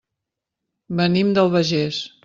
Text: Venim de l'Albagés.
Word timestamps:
Venim 1.01 1.37
de 1.37 1.43
l'Albagés. 1.45 2.05